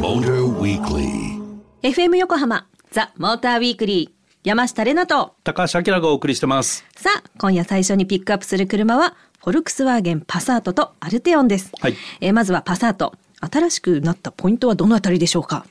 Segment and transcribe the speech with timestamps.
[0.00, 1.38] Motor Weekly.
[1.82, 4.10] FM 横浜ザ・モーターウィークリー
[4.42, 6.86] 山下れなと高橋明がお送りしてます。
[6.96, 11.94] さあ今夜最初にピックアップする車はフォルクスワーゲンパサートとアルテオンです、はい。
[12.22, 15.66] えーまずはパサート新しくなったポイントはどのあたりでしょうか？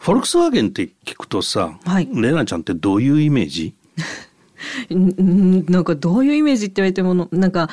[0.00, 2.08] フォルクスワーゲンって聞くとさ、はい。
[2.12, 3.72] レナちゃんってどういうイメージ？
[4.90, 7.68] なんかどういうイメージって言われてものなんか、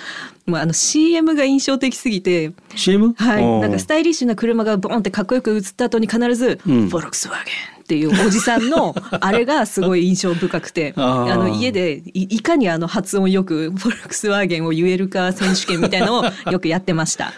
[0.46, 2.52] まあ、あの CM が印象的すぎて。
[2.76, 3.14] CM？
[3.18, 6.90] はい、なんかスタイリッシュな車がボンってかっこよく映った後に必ず、うん。
[6.90, 17.34] フォルクスワーゲンっていうおじさんの あれがすごい印象深くてあの家でいいかにあの発音よくフォルクスワーゲンを言えるか選手権みたいのを よくやってました。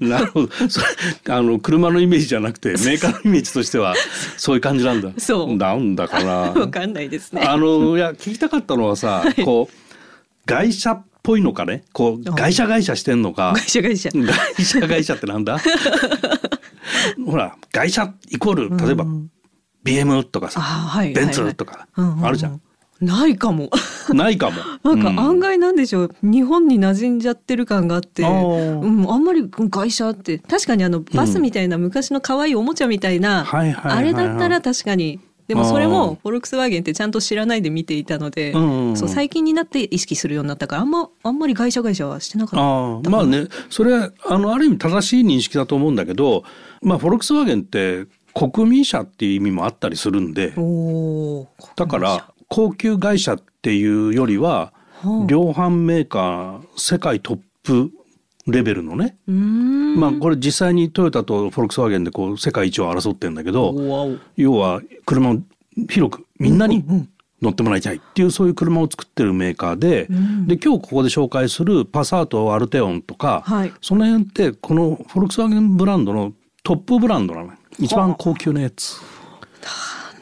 [0.00, 0.48] なるほど。
[1.28, 3.94] あの車のイメージじゃなくてメーカーのイメージとしては
[4.38, 5.10] そういう感じなんだ。
[5.18, 6.32] そうなんだかな。
[6.52, 7.42] わかんないですね。
[7.42, 9.74] あのいや聞きたかったのはさ、こう
[10.46, 13.52] 外車っぽいのかね、こうあ外車外車してんのか。
[13.54, 14.08] 会社会社。
[14.10, 15.58] 外車外車ってなんだ？
[17.26, 19.04] ほら外車イコール例えば
[19.84, 21.12] BM とかあさ、はい。
[21.12, 21.36] ベンはい。
[21.36, 22.24] はいツとかうんうんうん。
[22.26, 22.60] あるじゃん。
[23.00, 23.68] ないかも。
[24.14, 24.56] ないかも。
[24.84, 30.38] なんか案外なんでしょう、日本に馴染んじゃってる感があって、うん、あんまり会社って。
[30.38, 35.20] 確かにあのバスみたいな昔の可愛いおもちゃみたいな、あれだったら確かに。
[35.48, 42.64] でもそれもフォルクスワーゲンってちゃんと知らないで見ていたので、うんうんそう最近になって意識するようになったからあんまあんまり会社会社はしてなかった。
[42.64, 46.44] ああまあねそれはあのある意味正しい認識だと思うんだけど、
[46.82, 50.54] まあ、フォルクスワーゲンって国民車っていう意味もあったりするんで
[51.76, 55.26] だから高級車っていうよりははあ。
[55.26, 57.90] 量販メーカー世界トップ
[58.46, 65.38] レベルのね、まあこれ実際にトヨタとフォルクスワーゲンでこう世界一を争ってるんだけど要は車を
[65.88, 66.84] 広くみんなに
[67.40, 70.08] 乗ってもらいたいっていうそういう車を作ってるメーカーで,、
[70.46, 73.72] で今日ここで紹介するパサートアルテオンとか、はい。
[73.80, 76.32] その辺ってこのフォルクスワーゲンブランドの
[76.64, 79.00] トップブランドなの一番高級なやつ。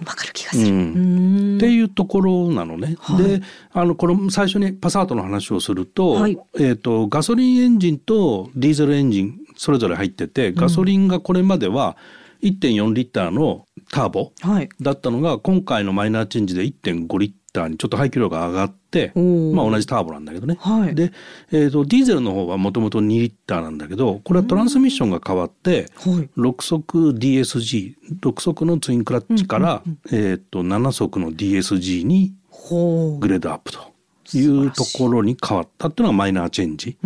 [0.06, 0.64] わかる気がする。
[0.66, 2.96] ううんんっていうところなのね。
[3.18, 3.42] で
[3.72, 11.96] あのこの最初にパサートの話をすると,、はいえー、とガソリンエンジンとディーゼルエンジンそれぞれ入っててガソリンがこれまでは
[12.42, 14.68] 1.4リッターのターボはい。
[14.80, 20.56] だったのが今回のマイナーチェンジで1.5リッターにちょっと排気量が上がってまあ同じターボなんだけどね。
[20.60, 21.12] はいで、
[21.52, 26.28] えー、とディーゼルの方はもともと2リッターなんだけどこれはトランスミッションが変わって、はい。
[26.36, 32.34] 6速 DSG6 速のツインクラッチから、えー、と7速の DSG に。
[32.70, 33.92] グレードアップと
[34.36, 36.98] いうところに変わったっていうのがマイナーチェンジ。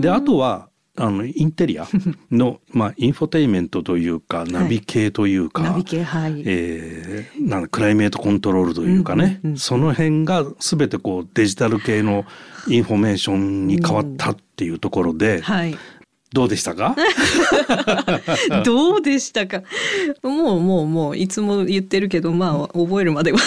[0.00, 1.86] であとはあのインテリア
[2.30, 6.42] の、 まあ、インフォテインメントというかナビ系というか、ナビ系はい。
[6.44, 12.24] えーなんだクライメートコントロールというかね、うんうんうんその辺が全てこうデジタル系の
[12.68, 15.76] インフォメーションに変わったっていうところで、はい。
[16.34, 16.96] どうでしたか？
[18.64, 19.62] どうでしたか？
[20.22, 23.38] もうもうもういつも言ってるけど、まあ覚えるまでは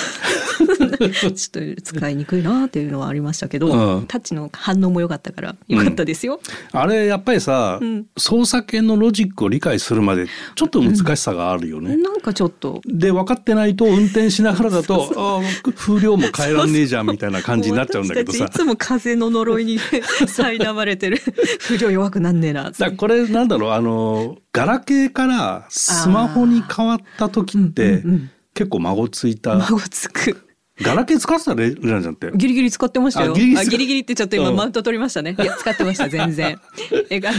[1.12, 4.06] ちょっと使いにくいなっていうのはありましたけど、うん。
[4.08, 6.40] タッチの反応も良かったから良かったですよ。
[6.72, 8.06] あれやっぱりさ、うん。
[8.18, 11.96] 操作系のロジックを理解するまでちょっと難しさがあるよね。
[11.98, 12.82] なんかちょっと。
[12.86, 18.46] で分かってないと運転しながらだとあー風量も変えらんねえじゃんみたいな感じになっちゃうんだけどさ。
[18.46, 19.80] いつも風の呪いに
[20.26, 21.22] 苛まれてる。
[21.60, 28.30] 不良弱くなんねえなだこれなんだろうあのガラケーからスマホに変わった時ってうんうんうん。
[28.56, 29.56] 結構孫ついた。
[29.56, 30.45] 孫つく。
[30.82, 32.32] ガラケー使ってたレレナちゃんって。
[32.36, 33.32] ギリギリ使ってましたよ。
[33.32, 35.36] あギリギリあギリギリってちょっと今うんマウント取りましたね。
[35.40, 36.60] いや使ってました全然。
[37.10, 37.32] えあ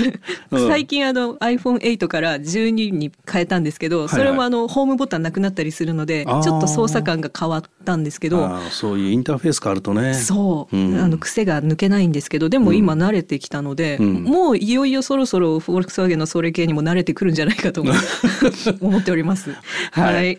[0.56, 8.58] 最近あの iPhone8 から12に変えたんですけど、いそれもあのホームボタンなくなったりするので、ちょっと操作感が変わったんですけど。
[8.70, 10.14] そういうインターフェース変わるとね。
[10.14, 17.92] そう、うんあの癖が抜けないんですけどでも今慣れてきたので、うんもういよいよそろそろフォルクスワーゲンのそれ系にも慣れてくるんじゃないかと思
[18.80, 19.54] 思っております。
[19.92, 20.38] はい、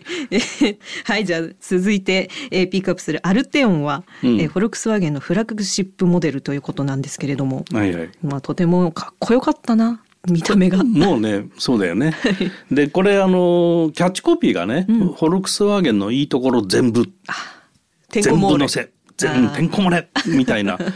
[1.04, 4.40] はいじゃあ続いて、えーピックアップするアルテオンは、うん。
[4.40, 8.10] えーフォルクスワーゲンのフラッグシップモデルということなんですけれども、はいはい。
[8.22, 10.82] まあ、とてもかっこよかったな見た目が。
[10.82, 12.14] もうねそうだよね。
[12.70, 14.98] でこれあのキャッチコピーがね、うん。
[14.98, 17.08] フォルクスワーゲンのいいところ全部
[18.10, 20.78] 全部のせ全てんこ盛れみたいな。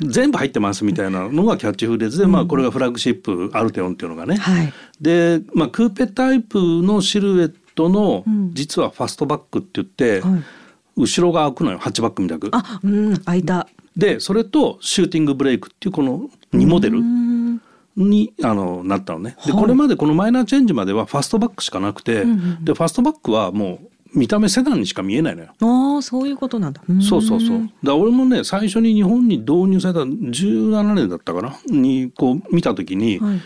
[0.00, 4.36] 全部入ってますみたいなのがキャッチフレーズで、まあこれがフラッグシップアルテオンっていうのがね。
[4.36, 4.72] はい。
[5.00, 8.54] で、まあ、クーペタイプのシルエットの、うん。
[8.54, 10.42] 実はファストバックって言って、はい
[10.98, 12.48] 後ろが開くのよハッチバックみたく。
[12.52, 13.68] あうん開いた。
[13.96, 17.60] でそれとシューティングブレイクっていうこの2モデルうん
[17.96, 19.36] にあのなったのね。
[19.44, 23.80] ではいこれまでこのマイナーチェンジまではファストバックしかなくて、うんうんでファストバックはも
[24.14, 25.48] う見た目セダンにしか見えないのよ。
[25.60, 26.80] ああそういうことなんだ。
[27.00, 27.68] そうそうそう。
[27.82, 31.56] だ俺もね最初に日本に導入された17年だったかな？
[31.66, 33.40] にこう見た時に、はい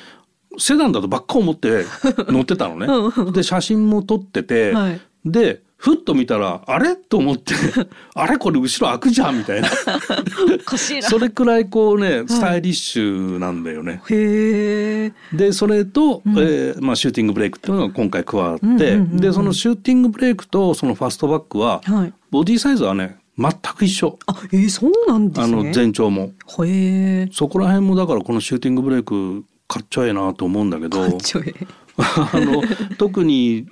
[0.58, 1.86] セダンだとばっか思って
[2.28, 2.86] 乗ってたのね。
[3.32, 6.94] で写真も撮ってて、はいでふっと見たらあれ？
[6.94, 7.54] と思って
[8.14, 8.38] あれ？
[8.38, 9.68] これ後ろ開くじゃんみたいな。
[11.02, 14.00] それくらいこうねスタイリッシュなんだよね。
[14.08, 22.12] へえでそれと、えーまあ、シューティングブレイクっていうのが今回加わって、うんうんうんうんでそのシューティングブレイクとそのファストバックは、はい。
[22.30, 24.20] ボディサイズはね全く一緒。
[24.26, 25.60] あえー、そうなんですね。
[25.60, 26.30] あの全長も。
[26.64, 31.10] へえそこら辺もだからこのシューティングブレイク買っちゃえなと思うんだけど あ
[32.34, 32.62] の
[32.98, 33.66] 特に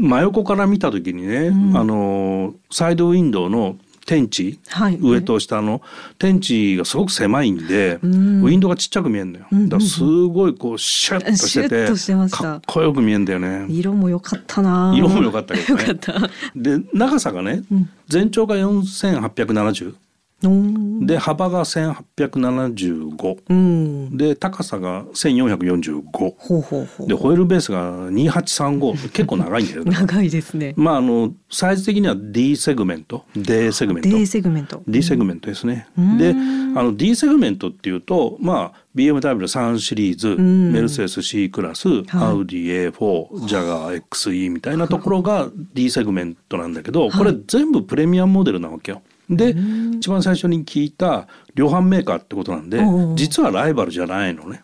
[0.00, 1.76] 真横から見た時にね、うん。
[1.76, 4.98] あのサイドウィンドウの天地、はい。
[5.00, 5.82] 上と下の
[6.18, 8.42] 天地がすごく狭いんで、うん。
[8.42, 9.68] ウィンドウがちっちゃく見えるのよ、うんうんうん。
[9.68, 13.66] だからすごいこうシュッとしてててかっこよく見えるんだよね。
[13.68, 14.94] 色も良かったな。
[14.96, 15.84] 色も良かったけどね。
[15.86, 16.30] 良かった。
[16.56, 17.90] で長さがね、うん。
[18.08, 20.07] 全長が4870おー
[20.40, 24.16] で幅が1875うん。
[24.16, 27.08] で高さが1445ほうほうほう。
[27.08, 29.90] でホイールベースが2835結構長いんだよね。
[29.98, 30.74] 長いですね。
[30.76, 33.24] まああのサイズ的には D セグメント。
[33.34, 34.10] D セグメント。
[34.10, 34.82] D セグメント。
[34.86, 35.88] D セグメントですね。
[35.98, 36.18] うん。
[36.18, 40.72] であの D セグメントっていうとまあ BMW3 シリーズ、ん。
[40.72, 49.02] メルセデス C クラス、アウディ A4 ジャガー XE みたいなところが D セグメントなんだけど、これ全部プレミアムモデルなわけよ。
[49.28, 49.54] で
[49.96, 52.80] 一番最初に聞いた量販メーカーってことなんで
[53.14, 54.62] 実はライバルじゃないのね。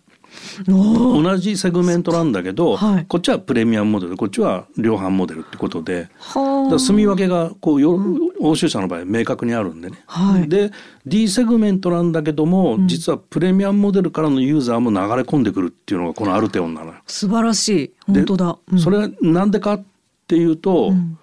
[0.66, 3.06] 同じセグメントなんだけど、はい。
[3.06, 7.98] こっちはプレミアムモデルこっちは量販モデルってことで住み分けがこうよ
[8.40, 10.02] 欧州車の場合明確にあるんでね。
[10.06, 10.48] はい。
[10.48, 10.72] で
[11.06, 16.94] D セグメントなんだけども、実はプレミアムモデルからのユーザーも流れ込んでくるっていうのがこのアルテオンなのよ。
[17.06, 18.12] 素晴らしい。
[18.12, 18.78] で本当だ、うん。
[18.78, 19.84] それはなんでかっ
[20.26, 21.18] ていうと、ん。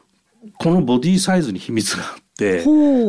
[0.58, 2.21] このボディサイズに秘密があっ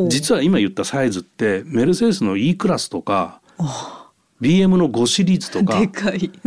[0.09, 4.11] 実は今言ったサイズってメルセデスの E クラスとかあ。
[4.41, 5.79] BM の5シリーズとか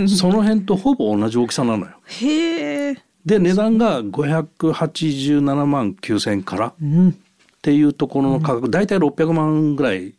[0.09, 1.93] その辺とほぼ同じ大きさなのよ。
[3.25, 7.19] で値段が587万9,000からっうん。
[7.63, 10.13] ていうところの価格、大体600万ぐらいっ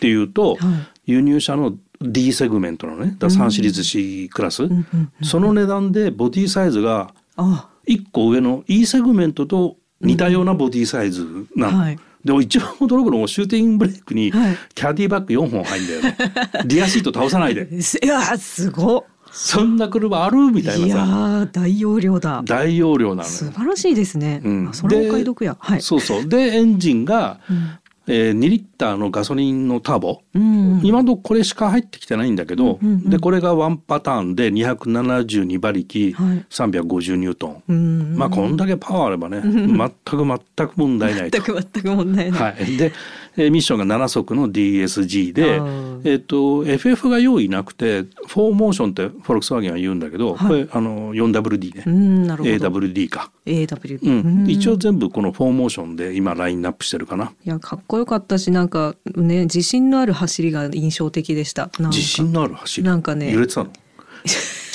[0.00, 0.70] ていうと、は
[1.06, 1.12] い。
[1.12, 7.68] 輸入車の D セグメントのねだから3シリーズ C クラス、うんうんその値段でボディサイズがあ。
[7.86, 11.78] 1個上の E セグメントと似たようなボディサイズなの。
[11.78, 11.98] はい。
[12.24, 14.56] でも一番驚くのはシューティングブレイクにはい。
[14.74, 16.16] キャディバッグ4本入んだよね。
[16.66, 17.68] リアシート倒さないで。
[17.72, 19.04] いやすごっ。
[19.32, 22.42] そんな車あるみたいいやな大容量だ。
[22.44, 23.24] 大容量なのよ。
[23.24, 24.68] 素晴らしいですね、うん。
[24.68, 25.56] あそれお買い得や。
[25.58, 25.80] はい。
[25.80, 26.28] そうそう。
[26.28, 27.70] でエンジンが、うん
[28.14, 30.80] えー2リッターのガソリンのターボ、うん。
[30.84, 33.10] 今のとここれしか入ってきてないんだけど、うんうんうん。
[33.10, 36.46] でこれがワンパターンで272馬力、はい。
[36.50, 41.38] 350ニュートン、うんまあこんだけパワーあればね、全く全く問題ないと。
[41.40, 41.54] 全。
[41.56, 42.92] く全く問題ない、はい、で、
[43.36, 45.60] えーミッションが7速の DSG で
[46.10, 50.48] えっと FF が用意なくて4MOTION ってフォルクスワーゲンは言うんだけど、はい。
[50.48, 54.42] これあの 4WD ね、うん AWD か、AW、うん。
[54.42, 54.50] うん。
[54.50, 57.32] 一応全部この 4MOTION で今ラインナップしてるかな。
[57.44, 61.70] いやかっこよかったしなんかね自信のある走りが印象的でした。
[61.78, 62.86] 自信のある走り？
[62.86, 63.32] なんかね。
[63.32, 63.70] 揺れてたの？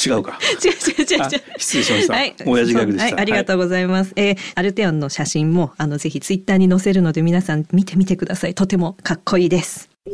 [0.06, 4.14] 違うか違う違う違う違うあ失礼しましたはい、親父ギャグでしたはい、ありがとうございます。
[4.16, 8.54] えーアルテオンの写真もあのぜひツイッターに載せるので皆さん見てみてください。
[8.56, 9.90] とてもかっこいいです。
[10.06, 10.12] The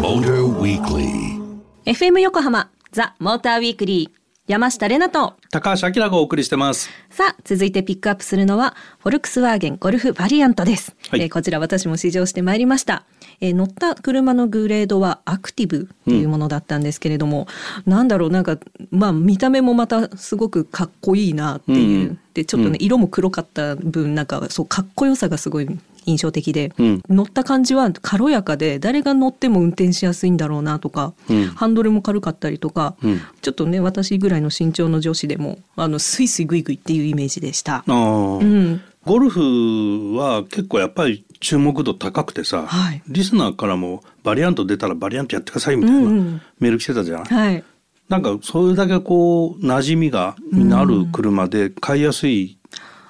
[0.00, 1.38] Motor Weekly.
[1.84, 4.17] FM 横浜ザ・モーターウィークリー
[4.48, 5.34] 山下れなと。
[5.50, 6.88] 高橋明がお送りしてます。
[7.10, 11.20] さあ続いてピックアップするのはフォルクスワーゲンゴルフバリアントです、はい。
[11.20, 13.04] えーこちら私も試乗してまいりました、
[13.42, 17.46] えー乗った車のグレードはアクティブっていうものだったんですけれども、
[17.84, 18.58] なんだろうなんか
[18.90, 22.20] まあ見た目もまたすごくかっこいいなっていう、うん。
[22.32, 22.84] でちょっとね、うん。
[22.84, 25.68] 色も黒かった分なんかそうかっこよさがすごい
[26.08, 27.02] 印象的で、うん。
[27.08, 31.44] 乗った感じは軽やかで誰が乗っても運転しやすいんだろうなとか、うん。
[31.48, 33.20] ハンドルも軽かったりとか、うん。
[33.42, 37.84] ちょっとね私ぐらいの身長の女子でもあのスイスイグイグイっていうイメージでした。
[37.86, 43.02] うん、ゴルフは結構やっぱり注目度高くてさ、はい。
[43.08, 46.42] リスナーからもバリアント出たらバリアントやってくださいみたいなうんうん。
[46.58, 47.64] メール来てたじゃん、はい、
[48.08, 50.36] なんかそれだけこう馴染みが
[50.74, 52.58] ある車で買いやすい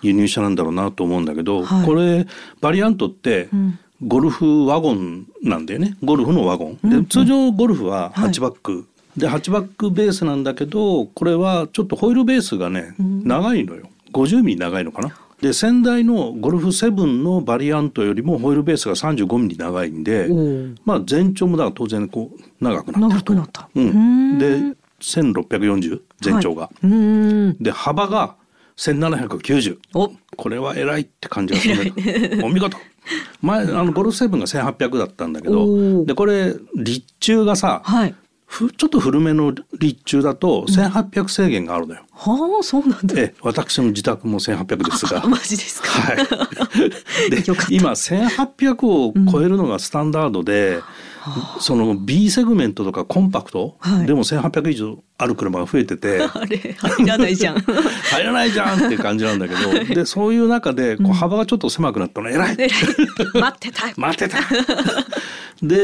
[0.03, 1.87] 輸入車なんだろうなと思うんだけど、はい。
[1.87, 2.27] これ
[2.61, 3.79] バリアントってん。
[4.07, 5.97] ゴルフワゴンなんだよね。
[6.05, 7.03] ゴルフのワゴン。
[7.03, 8.87] で通常ゴルフはハッチバック、
[9.17, 13.89] でハッチバックベースなんだけどこれはちょっとホイールベースがね長いのよ。
[14.13, 15.17] 50ミリ長いのかな。
[15.41, 20.29] で先代のゴルフ7のバリアントよりもホイールベースが35ミリ長いんで
[20.85, 23.69] まあ全長もだから当然こう長くなって長くなった。
[23.75, 27.57] ううんん、で1640全長が、はい、うん。
[27.59, 28.37] で幅が
[28.79, 30.13] 1790お。
[30.37, 32.79] これは偉いって感じがするねお見事。
[33.43, 38.15] 前あのゴルフ7が1800だったんだけどでこれ立中がさはい。
[38.49, 42.01] ふちょっと古めの立中だと1800制限があるのよ。
[42.13, 43.15] はあそうなんだ。
[43.21, 45.23] ええ私の自宅も1800ですが。
[45.29, 45.89] マジですか。
[45.89, 46.17] はい、
[47.31, 50.81] で今1800を超えるのがスタンダードで、
[51.61, 54.07] その B セグメントとかコンパクト、はい。
[54.07, 57.59] でも1800以上ある車が増えてて あれ入らないじゃん。
[58.11, 62.31] 入らないじゃんっていう感じなんだけどでそういう中でこう幅がちょっと狭くなったの。
[62.31, 62.71] 偉い、えらい。
[63.41, 63.93] 待ってた。
[64.01, 64.39] 待ってた。
[65.61, 65.77] で、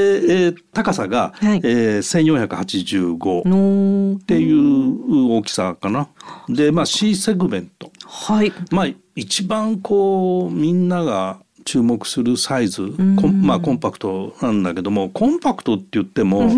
[0.47, 1.61] えー高さが、はい。
[1.65, 6.09] えー、1485のっていう大きさかな。
[6.49, 7.91] でまあ C セグメント。
[8.07, 8.53] はい。
[8.71, 8.87] まあ
[9.17, 12.83] 一番こうみんなが注目するサイズ、
[13.17, 16.51] コンまあコンパクトなんだけどもコンパクトって言っても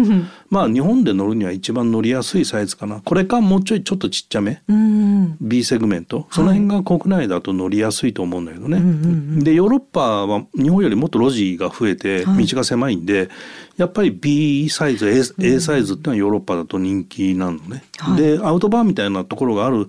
[0.50, 3.00] まあ日本で乗るには一番乗りやすいサイズかな。
[3.04, 4.62] これかもうちょいちょっとちっちゃめ？
[4.68, 5.36] うん。
[5.40, 6.26] B セグメント？
[6.30, 9.42] その辺が国内だと乗りやすいと思うんだけどね。
[9.42, 12.46] でヨーロッパは日本よりもっと路地が増えてはい。
[12.46, 13.28] 道が狭いんで、
[13.76, 17.84] やっぱり B サイズ A, A サイズってのはヨーロッパだと人気なのね。
[17.98, 18.22] はい。
[18.22, 19.88] でアウトバーンみたいなところがある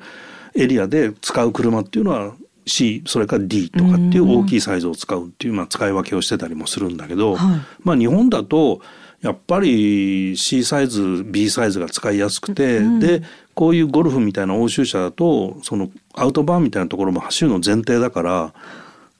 [0.55, 2.33] エリアで使う車っていうのは
[2.67, 8.81] C それから D とかっていう大きいサイズを使うっていう、まあ、使い分けをしてたりもするんだけど、はいまあ日本だと
[9.21, 13.23] やっぱり C サイズ B サイズが使いやすくて、で
[13.55, 18.53] こういうゴルフみたいな欧州車だとそのアウトバーンみたいなところも走るの前提だから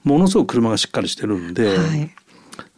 [0.03, 2.11] ものすごく車がしっかりしてるんで、はい。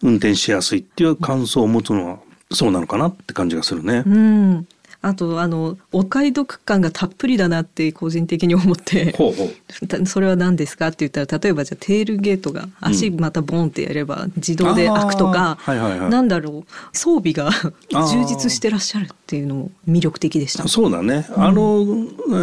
[0.02, 2.20] 運転しやすいっていう感想を持つのは
[2.52, 4.04] そうなのかなって感じがするね。
[4.06, 4.68] うん。
[5.02, 9.14] あとあのお買い得感がたっぷりだなって個人的に思って。
[9.16, 9.88] ほうほう。
[9.88, 10.88] たそれは何ですか？
[10.88, 16.10] って言ったら例えばじゃあテールゲートが足またボンってやれば自動で開くとか、あーはいはいはい。
[16.10, 17.74] なんだろう装備がー。
[17.92, 20.68] 充実してらっしゃるっていうのも魅力的でした。
[20.68, 21.28] そうだね。
[21.36, 21.86] あの、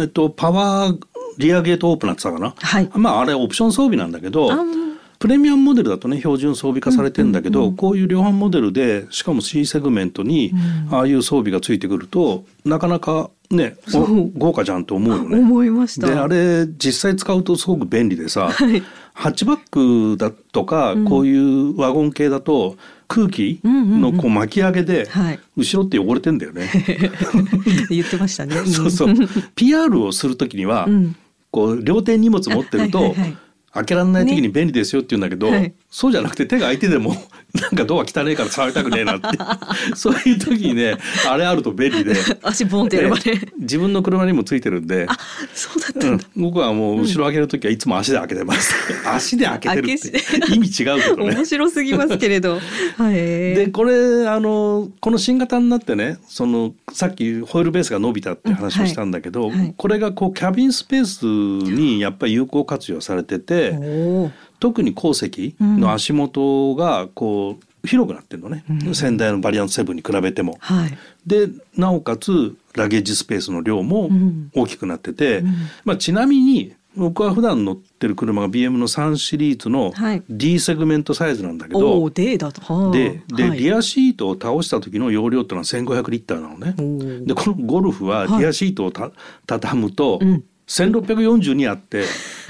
[0.01, 0.99] えっと、パワー
[1.37, 2.67] リアゲートオープナーって言ったかな？
[2.67, 2.89] はい。
[2.95, 4.49] まあ、あれオプション装備なんだけど
[5.19, 10.53] プレミアムモデルだとね、標準装備化されてんだけど、こういう量販モデルで、しかも C セグメントに、
[10.91, 13.77] ああいう装備がついてくると、なかなかね、
[14.37, 15.39] 豪華じゃんと思うよね。
[15.39, 16.07] 思いました。
[16.07, 18.83] であれ実際使うとすごく便利でさ、はい。
[19.13, 25.39] ハッチバックだとか、こういうワゴン系だと空気のこう巻き上げで、はい。
[25.55, 26.69] 後ろって汚れてんだよね。
[27.89, 28.55] 言ってましたね。
[28.67, 29.15] そうそう。
[29.55, 31.15] PR をするときには、ん。
[31.49, 33.37] こう両手に荷物持ってると、はいはいはい
[33.71, 35.73] 開けられない時に便利ですよって言うんだけど、はい。
[35.89, 37.15] そうじゃなくて手が空いてでも
[37.61, 39.27] なんかドア汚ねえから触りたくねえなって
[39.95, 40.95] そういう時にね
[41.27, 43.23] あれあると便利で足ボンってやればね。
[43.23, 45.07] で自分の車にもついてるんで。
[45.53, 46.25] そうだったうんんだ。
[46.35, 48.73] 僕はもう後ろ開ける時はいつも足で開けてます。
[49.05, 51.45] 足で開けてるって開意味違うけどね面。
[51.45, 52.59] 白すぎますけれど。
[52.97, 53.13] はい。
[53.13, 63.73] でこれあのこの新型になってねそのさっきホイールベースが伸びたって話をしたんだけど、うんはいこれがこうキャビンスペースにやっぱり有効活用されてて、
[64.59, 70.57] 特に後席の足元がこう広くなってるのね、先代のバリアント7に比べても。
[70.59, 70.97] はい。
[71.25, 74.49] でなおかつラゲージスペースの量もん。
[74.53, 75.43] 大きくなってて、
[75.85, 80.23] まあ、ちなみに僕は普段乗ってる車が BM の3シリーズのはい。
[80.29, 82.61] D セグメントサイズなんだけおど、お、デーだと。
[82.61, 82.91] はあ。
[82.91, 83.59] でで、はい。
[83.59, 87.25] リアシートを倒した時の容量っていうのは1500リッターなのね。
[87.25, 88.41] でこのゴルフははい。
[88.41, 89.11] リアシートをた、
[89.45, 92.03] 畳むと、うん1642あって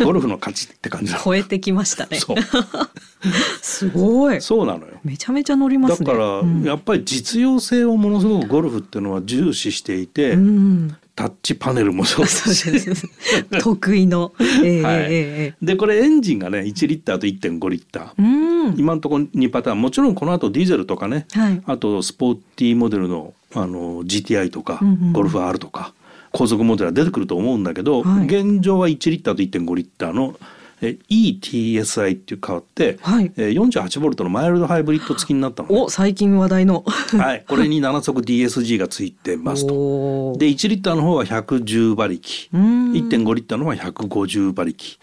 [0.04, 1.14] ゴルフの勝ちって感じ。
[1.24, 2.18] 超えてきましたね。
[2.20, 2.38] そう
[3.62, 4.42] すごい。
[4.42, 4.94] そうなのよ。
[5.04, 6.06] めちゃめちゃ乗りますね。
[6.06, 10.98] だから、うんやっぱり実用性をものすごくゴルフっていうのは重視していて、うん。
[11.16, 13.08] タッチパネルもそうだし です。
[13.60, 14.34] 得意の。
[14.64, 18.22] ええはいええでこれエンジンがね1リッターと1.5リッター、
[18.68, 18.80] うん。
[18.80, 25.94] 今のところ2パターンもちろんこの後ディーゼルとかね、はいあとスポーティーモデルのあの GTI とか、うんうんゴルフ R とか
[26.38, 30.36] 高速モデルは出てくると思うんだけど、はい現状は1リッターと1.5リッターの
[30.82, 36.84] え ETSI っていう変わって、はいえー48ボルトのマイルドハイブリッド付きになったのね、お、最近話題の。
[37.18, 40.36] はい、これに7速 DSG がついてますと。
[40.38, 45.00] で1リッターの方は110馬力うん1.5リッターの方は150馬力。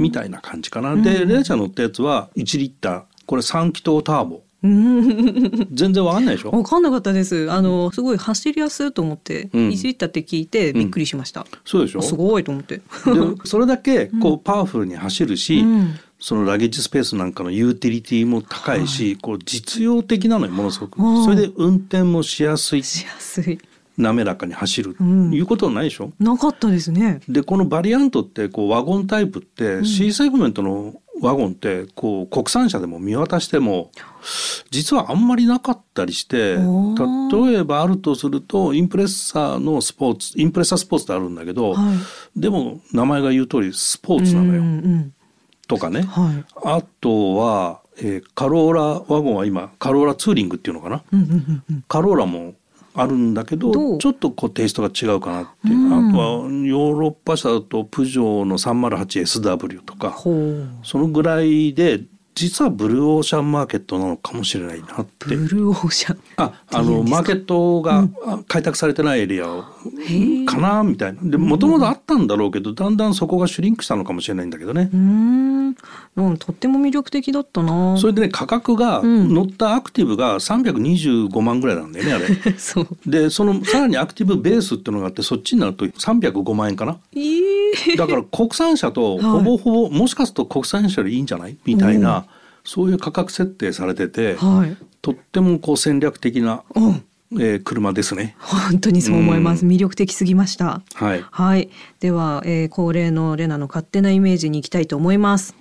[0.00, 0.96] みたいな感じかな。
[0.96, 4.49] でレナちゃん乗ったやつは1リッターこれ3気筒ターボうん。
[4.62, 6.50] 全然わかんないでしょ？
[6.50, 7.50] わかんなかったです。
[7.50, 9.70] あの、すごい走りやすいと思って、うん。
[9.72, 11.46] 1リッターって聞いてびっくりしました。
[11.64, 12.02] そうでしょ？
[12.02, 12.76] すごいと思って。
[12.76, 12.82] で
[13.44, 15.94] それだけこうパワフルに走るし、うん。
[16.18, 20.98] そのラゲージスペースなんかのユーティリティも高いし、こう実用的なのよものすごく。
[21.02, 23.58] うんそれで運転もしやすいしやすい。
[23.96, 25.32] 滑らかに走る、うん。
[25.34, 26.12] いうことはないでしょ？
[26.18, 27.20] なかったですね。
[27.28, 33.90] でこのバリアントってこうワゴンタイプって C セグメントのワゴンってこう国産車でも見渡しても
[34.70, 41.92] 実はあんまりなかったりして例えばあるとするとインプレッサーのスポーツインプレッサースポーツってあるんだけど、は
[42.36, 42.40] い。
[42.40, 45.14] でも名前が言う通りスポーツなのよ、うんうん。
[45.68, 46.44] とかね、はい。
[46.64, 51.84] あとは、えーカローラワゴンは今カローラツーリングっていうのかな、うんうんうんうん。
[51.86, 52.54] カローラも
[52.94, 56.08] あるんだけどちょっとこうテイストが違うかなっていう、うん。
[56.08, 60.18] あとはヨーロッパ車だとプジョーの 308SW とか
[60.82, 62.00] そのぐらいで
[62.40, 65.26] 実はブルーオーシャンマーケットなのかもしれないなって。
[65.26, 66.18] ブルーオーシャン。
[66.36, 69.44] ああのマーケットがあ開拓されてないエリア
[70.46, 71.18] かなみたいな。
[71.22, 74.88] でもともとあったんだろうけどだんだんそこがシュリンクしたのかもしれないんだけどね。
[74.92, 75.76] うーん。
[76.16, 77.96] うんとっても魅力的だったな。
[77.98, 79.34] それでね価格がうん。
[79.34, 82.52] 乗ったアクティブが325万ぐらいなんだよねあれ。
[82.58, 82.88] そう。
[83.06, 86.96] でそのさらにアクティブベースっていうのがあってそっちになると305万円かな。
[87.14, 87.20] え
[87.92, 91.56] えだから国産車とはいほぼほぼ、もしかすると国産車よりいいんじゃない？
[91.64, 92.24] みたいな、
[92.72, 94.76] そういう価格設定されてて、はい。
[95.02, 97.02] とってもこう戦略的な、うん。
[97.32, 98.36] えー車ですね。
[98.38, 100.80] 本当にそう思います、う魅力的すぎました。
[100.94, 101.24] はい。
[101.32, 101.68] はい。
[101.98, 105.56] では、えー恒例のレナの勝手なイメージに行きたいと思います。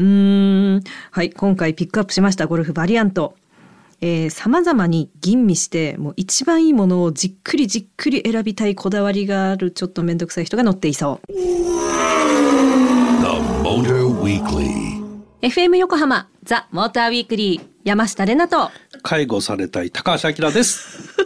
[0.00, 0.82] うーん。
[1.12, 1.30] はい。
[1.30, 3.36] 今回ピックアップしましたゴルフバリアント。
[4.30, 11.32] さまざまに吟味してもう一番いいものをじっくりじっくり選びたいこだわりがあるちょっと面倒くさい人が乗っていそう。
[11.32, 11.38] The
[13.62, 14.91] Motor Weekly.
[15.42, 18.70] FM 横浜ザ・モーターウィークリー山下れなと。
[19.02, 21.16] 介護されたい高橋明です。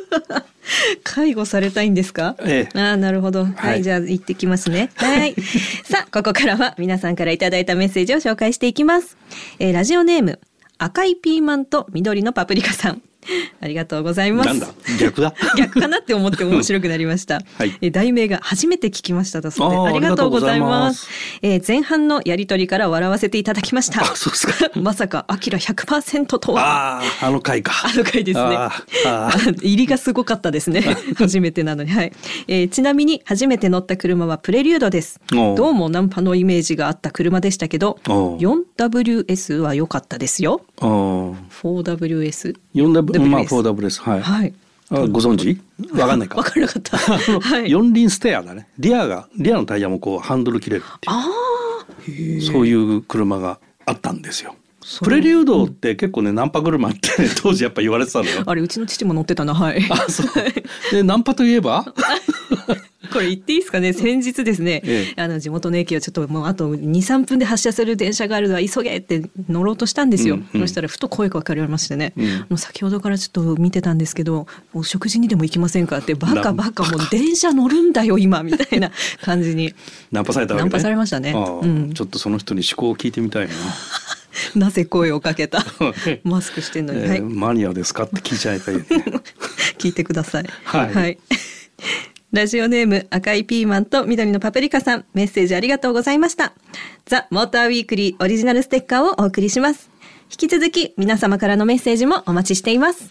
[1.04, 2.34] 介護されたいんですか？
[2.40, 2.78] ええ。
[2.78, 3.44] ああなるほど。
[3.44, 3.82] はい、はい。
[3.82, 4.90] じゃあ行ってきますね。
[4.96, 5.34] はい。
[5.84, 9.16] さあここからは皆さんからいただいたメッセージを紹介していきます、
[9.58, 10.40] えーラジオネーム
[10.78, 13.02] 赤いピーマンと緑のパプリカさん
[13.60, 14.66] ありがとうございますだ？
[15.00, 15.34] 逆だ？
[15.56, 17.40] 逆かなって思って面白くなりました。
[17.58, 21.06] はいえー題名が初めて聞きましただそうでありがとうございます。
[21.08, 24.02] あえー前半のやりとりから笑わせていただきました。
[24.02, 26.98] あそうですか まさかアキラ100%とは。
[26.98, 27.72] あああの回か。
[27.84, 28.56] あの回ですね。
[29.62, 30.82] 入りがすごかったですね。
[31.16, 31.90] 初めてなのに。
[31.90, 32.12] はい。
[32.48, 35.20] えーちなみに初めて乗った車はプレリュードです。
[35.30, 40.60] どうもナンパのイメージがあった車でしたけど、おう 4WS は良かったですよ。
[40.80, 41.34] あー
[43.18, 43.24] 4WS。
[43.24, 44.00] 4W まあ WS 4W です。
[44.02, 44.20] はい。
[44.22, 44.54] はい。
[44.90, 45.58] あご存知？
[45.98, 46.36] わかんないか。
[46.38, 47.60] わからなかった。
[47.66, 48.68] 四輪ステアだね。
[48.78, 51.08] リアがリアのタイヤもこうハンドル切れるって
[52.10, 52.42] いう。
[52.48, 54.54] あそういう車があったんですよ。
[55.02, 57.00] プレリュードって結構ねナンパ車って
[57.42, 58.50] 当時やっぱ言われてたのよあ。
[58.50, 59.84] あれうちの父も乗ってたなはい。
[59.90, 60.26] あそう。
[60.92, 61.84] でナンパといえば？
[63.12, 63.92] これ言っていいですかね？
[63.92, 65.22] 先日ですね、ええ。
[65.22, 70.60] あの地元の駅をちょっともうあと23分で発車する電車があるのは急げって乗ろうとしたんですよ、うんうん。
[70.62, 72.26] そしたらふと声がかけられましてね、うん。
[72.26, 78.90] もう先ほどからちょっと見てたんですけどお食事にでも行きませんかってバカバカもう電車乗るんだよ 今みたいな
[79.22, 79.74] 感じに。
[80.12, 80.70] ナンパされたわけね。
[80.70, 81.32] ナンパされましたね。
[81.32, 81.92] うん。
[81.94, 83.54] ちょっとその人に思考を聞いてみたいな。
[84.54, 85.64] なぜ声をかけた？
[86.22, 87.20] マスクしてんのに、えーはい。
[87.22, 88.04] マニアですか？
[88.04, 88.84] って聞いちゃいたいね。
[89.78, 90.46] 聞いてください。
[90.64, 91.18] はい
[92.36, 96.52] ラジオネーム赤いピーマンと緑のパプリカさんメッセージありがとうございました。
[97.06, 99.88] ザ・モーターウィークリーオリジナルステッカーをお送りします。
[100.24, 103.10] 引き続き皆様からのメッセージもお待ちしています。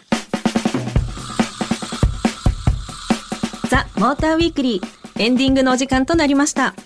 [3.68, 6.76] The Motor Weekly エンディングのお時間となりました。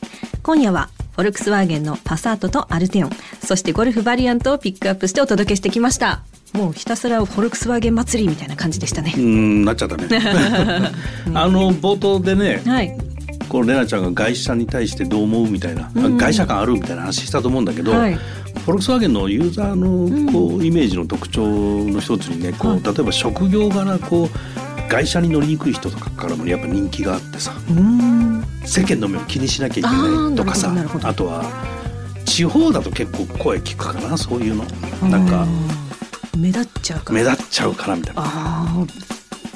[0.42, 3.10] 今夜はフォルクスワーゲンのパサートとアルテオン、
[3.44, 6.22] そしてゴルフバリアントをピックアップしてお届けしてきました。
[6.52, 9.20] もうひたすらフォルクスワーゲン祭りみたいな感じでしたねう。
[9.20, 10.08] んなっちゃったね。
[11.34, 12.96] あの冒頭でね、はい。
[13.48, 28.44] こうレナちゃんが外車に対してどう思うみたいな、うん外車感あるみたいな話したと思うんだけど、はいフォルクスワーゲンのユーザーのこうイメージの特徴の一つにねこうはい例えば職業柄こう外車に乗りにくい人とかからもやっぱ人気があってさうーん。
[28.64, 31.44] 世間の目を気にしなきゃいけないとかさあとは
[32.26, 34.64] 地方だと結構声聞くかなそういうの
[35.08, 35.79] なんかあー
[36.36, 37.22] 目立っちゃうから。
[37.22, 38.86] 目立っちゃうからみたいなあ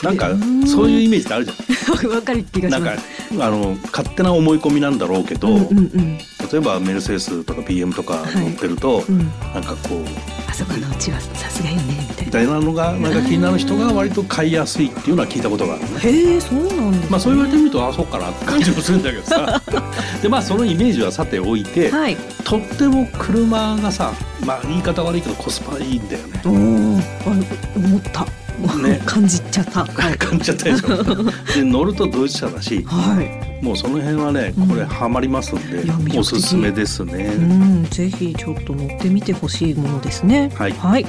[0.03, 2.97] なんかうんそういうイメージってあるじゃあ、 わかる気がんなんかし
[3.33, 3.45] ます。
[3.45, 6.19] あの勝手な思い込みなんだろうけど、うんうんうん。
[6.19, 6.25] 例
[6.59, 9.19] えばメルセデスとか BM とか乗ってると、うん。
[9.55, 10.05] なんかこう
[10.49, 12.04] あそこのうちはさすがよねみ
[12.35, 12.61] たいな。
[12.61, 16.01] のがなんか気になる人が割と買いやすいっていうのは聞いたことがあるね。
[16.01, 17.07] へえ、そうなんです、ね。
[17.11, 19.63] まあそう言われてみるとあそうかなって感じもするんだけどさ
[20.23, 22.17] でまあそのイメージはさておいて、はい。
[22.43, 24.13] とっても車がさ
[24.45, 26.43] まあ言い方悪いけどコスパいいんだよね。
[26.45, 28.27] おお、思った。
[28.79, 29.85] ね 感じちゃった。
[29.85, 30.17] はい。
[30.19, 33.44] 感じちゃったでしょで乗るとドイツ車だしはい。
[33.63, 37.25] もうその辺はねこれハマりますんで、いや魅力的おすすめですね。
[37.25, 40.51] うん、ぜひちょっと乗ってみてほしいものですね。
[40.55, 41.07] はい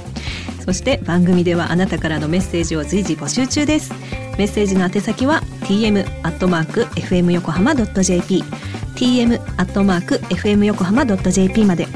[0.66, 3.92] そして番組ではあなたからのメッセージを随時募集中です。
[4.38, 8.44] メッセージの宛先は tm アットマーク fm 横浜ドット jp、
[8.96, 11.88] tm アットマーク fm 横浜ドット jp まで。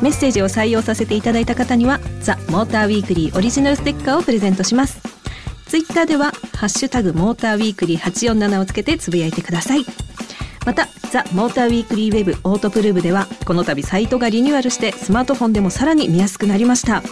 [0.00, 4.97] メッセージを採用させていただいた方にはザ・モーターウィークリーオリジナルステッカーをプレゼントします。
[5.68, 9.84] ツイッターではハッシュタグモーターウィークリー847をつけてつぶやいてください。
[10.64, 17.02] またザ・モーターウィークリーウェブオートプルーブではこの度サイトがリニューアルしてスマートフォンでもさらに見やすくなりました。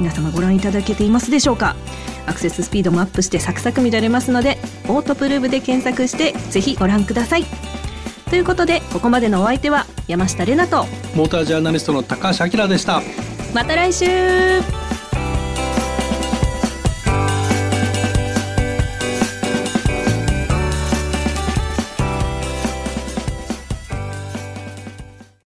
[0.00, 1.76] 皆様ご覧いただけていますでしょうか？
[2.26, 7.44] アクセススピードもアップしてサクサク見られますのでオートプルーブで検索してぜひご覧ください。
[8.30, 13.02] ということでここまでのお相手は山下れなとモータージャーナリストの高橋明でした。
[13.54, 14.06] また来週